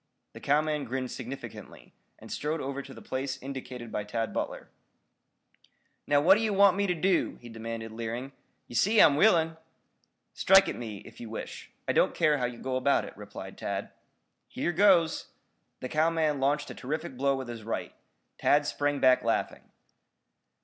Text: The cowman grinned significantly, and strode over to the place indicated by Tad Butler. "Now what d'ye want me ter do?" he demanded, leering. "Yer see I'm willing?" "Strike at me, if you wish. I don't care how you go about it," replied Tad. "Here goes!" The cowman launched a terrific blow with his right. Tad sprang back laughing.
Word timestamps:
The 0.33 0.39
cowman 0.39 0.85
grinned 0.85 1.11
significantly, 1.11 1.93
and 2.17 2.31
strode 2.31 2.59
over 2.59 2.81
to 2.81 2.91
the 2.91 3.03
place 3.03 3.39
indicated 3.39 3.91
by 3.91 4.03
Tad 4.03 4.33
Butler. 4.33 4.71
"Now 6.07 6.19
what 6.21 6.39
d'ye 6.39 6.49
want 6.49 6.75
me 6.75 6.87
ter 6.87 6.95
do?" 6.95 7.35
he 7.39 7.49
demanded, 7.49 7.91
leering. 7.91 8.31
"Yer 8.67 8.73
see 8.73 8.99
I'm 8.99 9.15
willing?" 9.15 9.57
"Strike 10.33 10.67
at 10.67 10.75
me, 10.75 11.03
if 11.05 11.19
you 11.19 11.29
wish. 11.29 11.69
I 11.87 11.93
don't 11.93 12.15
care 12.15 12.39
how 12.39 12.45
you 12.45 12.57
go 12.57 12.77
about 12.77 13.05
it," 13.05 13.15
replied 13.15 13.59
Tad. 13.59 13.91
"Here 14.47 14.71
goes!" 14.71 15.27
The 15.81 15.87
cowman 15.89 16.39
launched 16.39 16.71
a 16.71 16.73
terrific 16.73 17.15
blow 17.15 17.35
with 17.35 17.47
his 17.47 17.61
right. 17.61 17.93
Tad 18.39 18.65
sprang 18.65 18.99
back 18.99 19.21
laughing. 19.23 19.69